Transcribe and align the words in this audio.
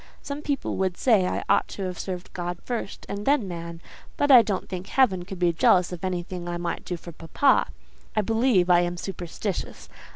Some 0.23 0.41
people 0.41 0.77
would 0.77 0.97
say 0.97 1.27
I 1.27 1.43
ought 1.47 1.67
to 1.67 1.83
have 1.83 1.99
served 1.99 2.33
God 2.33 2.57
first 2.65 3.05
and 3.07 3.23
then 3.23 3.47
man; 3.47 3.81
but 4.17 4.31
I 4.31 4.41
don't 4.41 4.67
think 4.67 4.87
heaven 4.87 5.25
could 5.25 5.37
be 5.37 5.53
jealous 5.53 5.91
of 5.91 6.03
anything 6.03 6.49
I 6.49 6.57
might 6.57 6.83
do 6.83 6.97
for 6.97 7.11
papa. 7.11 7.69
I 8.15 8.21
believe 8.21 8.67
I 8.67 8.79
am 8.79 8.97
superstitious. 8.97 9.89